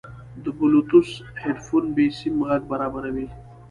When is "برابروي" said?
2.71-3.27